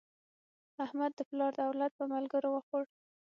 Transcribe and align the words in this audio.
احمد 0.85 1.11
د 1.15 1.21
پلار 1.29 1.51
دولت 1.63 1.91
په 1.99 2.05
ملګرو 2.13 2.49
وخوړ. 2.53 2.83